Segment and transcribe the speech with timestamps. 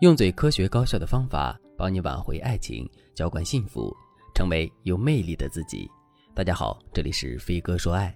[0.00, 3.96] 用最科学高效的方法帮你挽回爱情，浇灌幸福，
[4.34, 5.90] 成为有魅力的自己。
[6.34, 8.14] 大家好，这里是飞哥说爱。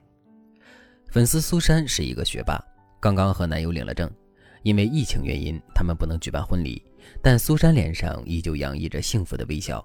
[1.11, 2.62] 粉丝苏珊是一个学霸，
[3.01, 4.11] 刚刚和男友领了证，
[4.62, 6.85] 因为疫情原因，他们不能举办婚礼，
[7.22, 9.83] 但苏珊脸上依旧洋溢着幸福的微笑。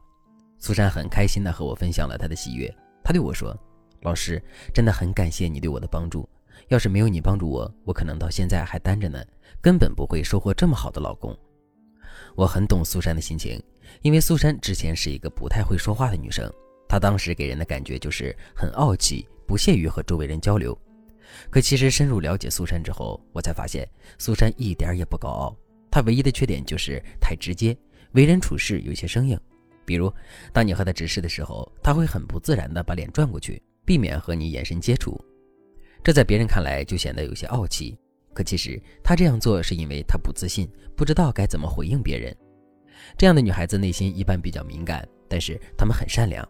[0.57, 2.69] 苏珊很开心地和我分享了她的喜悦，
[3.05, 3.57] 她对我说
[4.03, 4.43] ：“老师，
[4.73, 6.27] 真的很感谢你对我的帮助，
[6.67, 9.23] 要是没有你帮助我，我可能到现在还单着呢，
[9.61, 11.33] 根本不会收获这么好的老公。”
[12.35, 13.61] 我很懂苏珊的心情，
[14.01, 16.51] 因为苏珊之前是一个不太会说话的女生，
[16.87, 20.77] 她当时给人的感觉就是很傲气，不屑于和周围人交流。
[21.49, 25.57] 可其实深入了解苏珊之后，我才发现苏珊一点也不高傲，
[25.89, 27.75] 她唯一的缺点就是太直接，
[28.11, 29.39] 为人处事有些生硬。
[29.85, 30.11] 比如，
[30.53, 35.19] 当你和她直视的时候，她会很不自然地把脸转过去，避免和你眼神接触，
[36.03, 37.97] 这在别人看来就显得有些傲气。
[38.35, 42.35] 可其实她这样做是因为她不自信，不知道该怎么回应别人。
[43.17, 46.47] 这样的女孩子内心一般比较敏感，但是她们很善良。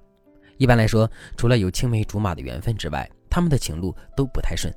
[0.58, 4.74] 一般来说，除了有青梅竹马的缘分之外，她们的情路都不太顺，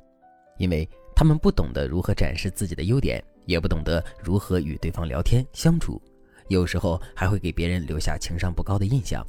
[0.57, 6.01] 因为她们不懂得如何展示自己的优点，也不懂得如何与对方聊天相处，
[6.47, 9.25] 有时候还会给别人留下情商不高的印象。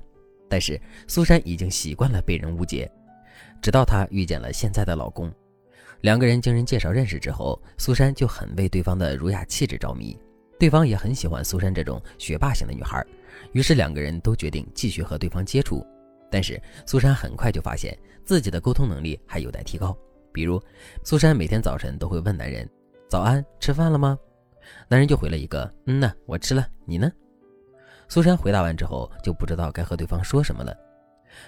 [0.49, 2.91] 但是苏珊已经习惯了被人误解，
[3.63, 5.33] 直到她遇见了现在的老公。
[6.03, 10.19] 两个人经人介绍认识之后，苏珊就很为对方的儒雅气质着迷，
[10.59, 13.05] 对方也很喜欢苏珊这种学霸型的女孩，
[13.53, 15.87] 于是两个人都决定继续和对方接触。
[16.31, 19.97] 但是苏珊很快就发现自己的沟通能力还有待提高，
[20.33, 20.63] 比如
[21.05, 22.69] 苏珊每天早晨都会问男人
[23.11, 24.19] ：“早安，吃饭了吗？”
[24.89, 27.11] 男人就回了一个：“嗯呐，我吃了，你呢？”
[28.09, 30.75] 苏珊回答完之后就不知道该和对方说什么了。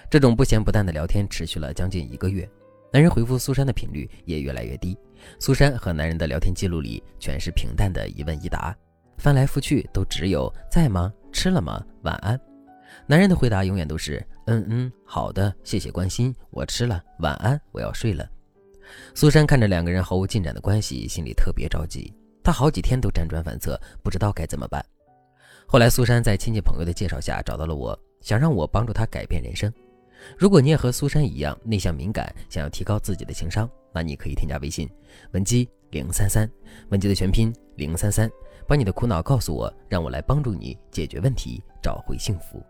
[0.09, 2.47] 这种不咸不淡的聊天持续了将近一个月。
[2.93, 4.95] 男人回复苏珊的频率也越来越低，
[5.39, 8.71] 苏珊和男人的聊天记录里全是平淡的一问一答，
[9.17, 11.11] 翻来覆去都只有在吗？
[11.31, 11.83] 吃了吗？
[12.03, 12.39] 晚安。
[13.07, 18.29] 男人的回答永远都是嗯嗯，好的，谢谢关心，我吃了，晚安，我要睡了。
[19.15, 24.85] 苏珊看着两个人毫无进展的关系，心里特别着急，她好几天都辗转反侧，不知道该怎么办。
[25.65, 29.73] 后来，苏珊在亲戚朋友的介绍下找到了我，想让我帮助她改变人生。
[30.37, 34.89] 如果你也和苏珊一样内向敏感，想要提高自己的情商，那你可以添加微信
[35.31, 36.49] 文姬零三三，
[36.89, 38.29] 文姬的全拼零三三，
[38.67, 42.63] 把你的苦恼告诉我，让我来帮助你解决问题，找回幸福。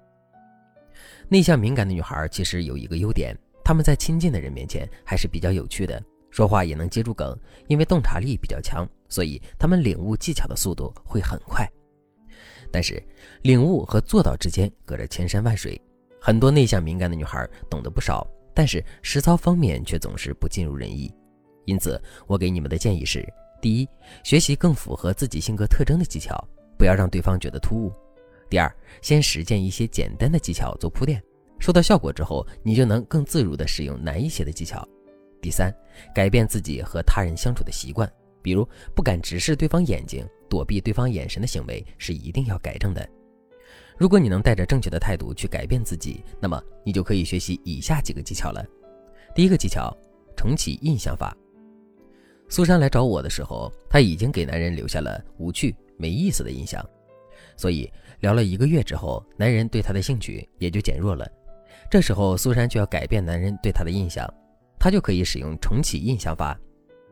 [1.29, 7.37] 内向敏感的女孩其实有一个优点，她们在亲近的人面前还是比较有趣的，说话也能接住梗，
[7.67, 11.67] 因为洞察力比较强，所以她们领悟技巧的速度会很快。
[12.71, 13.01] 但是
[13.43, 15.79] 领悟和做到之间隔着千山万水。
[16.25, 21.13] 很多内向敏感的女孩懂得不少，但是实操方面却总是不尽如人意。
[21.65, 23.27] 因此，我给你们的建议是：
[23.61, 23.89] 第一，
[24.23, 26.33] 学习更符合自己性格特征的技巧，
[26.77, 27.91] 不要让对方觉得突兀；
[28.49, 31.21] 第二，先实践一些简单的技巧做铺垫，
[31.59, 34.81] 收到效果之后，你就能更自如地使用难一些的技巧；
[35.41, 35.75] 第三，
[36.15, 38.09] 改变自己和他人相处的习惯，
[38.41, 43.05] 比如不敢直视对方眼睛、躲避对方眼神的行为是一定要改正的。
[43.97, 48.65] 如果你能带着正确的态度去改变自己，那么你就可以学习以下几个技巧了。
[49.35, 49.95] 第一个技巧，
[50.35, 51.35] 重启印象法。
[52.49, 56.83] 苏珊来找我的时候，她已经给男人留下了无趣、没意思的印象，
[57.57, 61.27] 所以聊了一个月之后，男人对她的兴趣也就减弱了。
[61.89, 64.27] 这时候，苏珊就要改变男人对她的印象，
[64.79, 66.59] 她就可以使用重启印象法。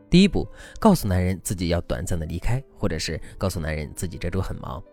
[0.09, 0.47] 第一步，
[0.79, 4.83] 告诉男人自己要短暂的离开，或者是告诉男人自己这周很忙。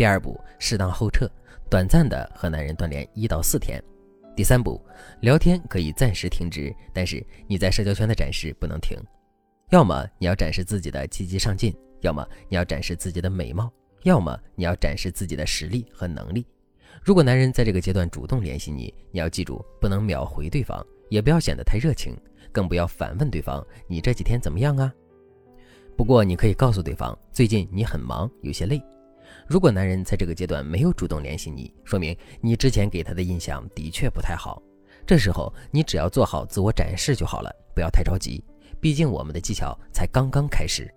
[0.00, 1.30] 第二步，适当后撤，
[1.68, 3.78] 短暂的和男人断联一到四天。
[4.34, 4.80] 第三步，
[5.20, 8.98] 聊天可以暂时停止，但是你在社交圈的展示不能停。
[9.68, 13.70] 要么你要展示自己的积极上进，要么你要展示自己的美貌，
[14.04, 16.46] 要么你要展示自己的实力和能力。
[17.04, 22.16] 如果男人在这个阶段主动联系你，你要记住不能秒回对方，也不要显得太热情，
[22.50, 24.90] 更不要反问对方你这几天怎么样啊？
[25.94, 28.82] 不过你可以告诉对方，最近你很忙，有些累。
[29.46, 34.62] 如果男人在这个阶段没有主动联系你，说明你之前给他的印象的确不太好。
[35.06, 38.44] 这时候你只要做好自我展示就好了，不要太着急。
[38.80, 40.88] 毕竟我们的技巧才刚刚开始。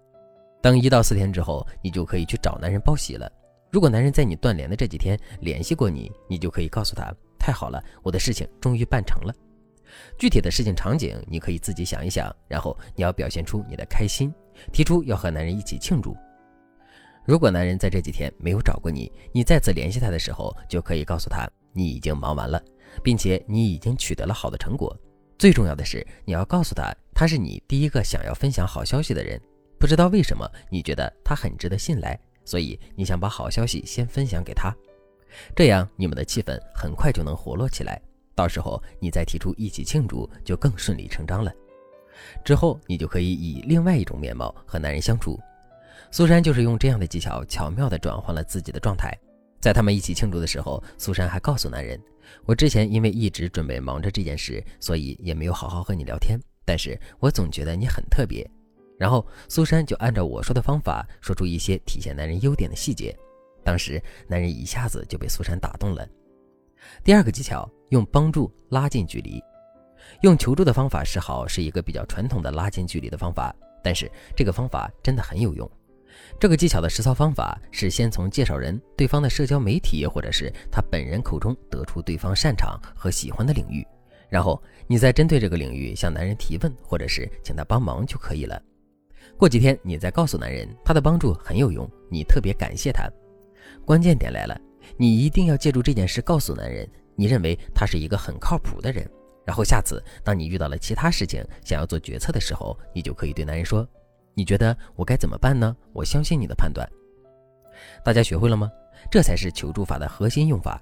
[0.62, 3.30] 等一到四天之后，你就可以去找男人报喜了。
[3.72, 9.34] 如果男人在你断联的这几天联系过你，你就可以告诉他：太好了，我的事情终于办成了。
[10.18, 14.34] 具体的事情场景你可以自己想一想，然后你要表现出你的开心，
[14.72, 16.16] 提出要和男人一起庆祝。
[17.26, 22.62] 如果男人在这几天没有找过你，你再次联系他的时候，就可以告诉他你已经忙完了，
[23.02, 24.96] 并且你已经取得了好的成果。
[25.38, 29.40] 最重要的是，你要告诉他，他是你第一个想要分享好消息的人。
[29.80, 34.76] 不知道为什么，你觉得他很值得信赖，所以你想把好消息先分享给他，
[35.56, 38.02] 这样你们的气氛很快就能活络起来。
[38.36, 41.54] 到时候你再提出一起庆祝，就更顺理成章了。
[42.44, 45.40] 之后你就可以以另外一种面貌和男人相处。
[46.14, 49.12] 苏珊就是用这样的技巧，巧妙地转换了自己的状态。
[49.60, 52.00] 在他们一起庆祝的时候，苏珊还告诉男人
[52.46, 56.40] ：“我之前因为一直准备忙着这件事，所以也没有好好和你聊天。
[56.66, 58.48] 但是我总觉得你很特别。”
[58.96, 63.18] 然后苏珊就按照我说的方法，说出一些体现男人优点的细节。
[63.64, 66.08] 当时男人一下子就被苏珊打动了。
[67.04, 69.44] 第二个技巧，用帮助拉近距离。
[70.22, 73.52] 用求助的方法示好是一个比较传统的拉近距离的方法，
[73.84, 75.68] 但是这个方法真的很有用。
[76.40, 83.86] 这个技巧的实操方法是先从介绍人、对方的社交媒体或者是他本人口中得出对方擅长和喜欢的领域，
[84.30, 88.62] 然后你再针对这个领域向男人提问，或者是请他帮忙就可以了。
[89.38, 93.10] 过几天你再告诉男人他的帮助很有用，你特别感谢他。
[93.86, 94.60] 关键点来了，
[94.98, 99.10] 你一定要借助这件事告诉男人，你认为他是一个很靠谱的人。
[99.46, 103.88] 然后下次当你遇到了其他事情想要做决策的时候，你就可以对男人说
[104.34, 105.76] ：“你觉得我该怎么办呢？
[105.94, 106.88] 我相信你的判断。”
[108.04, 108.72] 大家学会了吗？
[109.12, 110.82] 这才是求助法的核心用法。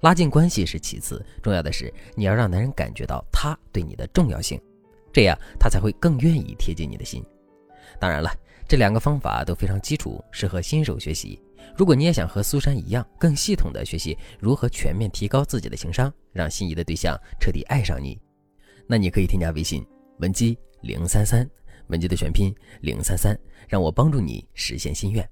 [0.00, 4.60] 拉近关系是其次，重要的是你要让男人感觉到他对你的重要性，
[5.12, 7.24] 这样他才会更愿意贴近你的心。
[7.98, 8.30] 当然了，
[8.68, 11.42] 这两个方法都非常基础，适合新手学习。
[11.76, 18.18] 如果你也想和苏珊一样，更系统的学习如何全面提高自己的情商，让心仪的对象彻底爱上你，
[18.86, 19.84] 那你可以添加微信
[20.18, 21.48] 文姬零三三，
[21.88, 25.28] 文姬的全拼零三三，让我帮助你实现心愿。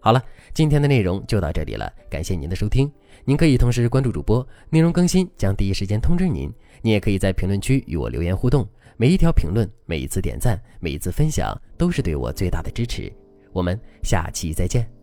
[0.00, 0.22] 好了，
[0.54, 2.90] 今天的内容就到这里了，感谢您的收听。
[3.24, 6.50] 您可以同时关注主播，内容更新将第一时间通知您。
[6.82, 8.66] 您也可以在评论区与我留言互动，
[8.96, 13.12] 每一条评论、每一次点赞、每一次分享，都是对我最大的支持。
[13.52, 14.97] 我们下期再见。